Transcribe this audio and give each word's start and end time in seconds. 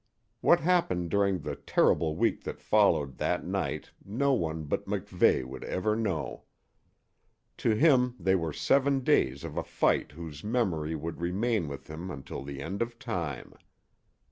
What 0.39 0.61
happened 0.61 1.11
during 1.11 1.37
the 1.41 1.55
terrible 1.55 2.15
week 2.15 2.43
that 2.45 2.59
followed 2.59 3.19
that 3.19 3.45
night 3.45 3.91
no 4.03 4.33
one 4.33 4.63
but 4.63 4.87
MacVeigh 4.87 5.45
would 5.45 5.63
ever 5.65 5.95
know. 5.95 6.45
To 7.57 7.75
him 7.75 8.15
they 8.19 8.33
were 8.33 8.51
seven 8.51 9.01
days 9.01 9.43
of 9.43 9.57
a 9.57 9.63
fight 9.63 10.13
whose 10.13 10.43
memory 10.43 10.95
would 10.95 11.21
remain 11.21 11.67
with 11.67 11.85
him 11.85 12.09
until 12.09 12.41
the 12.43 12.63
end 12.63 12.81
of 12.81 12.97
time. 12.97 13.53